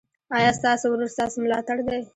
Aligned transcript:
ایا 0.37 0.51
ستاسو 0.59 0.85
ورور 0.91 1.09
ستاسو 1.15 1.35
ملاتړ 1.43 1.77
دی؟ 1.87 1.97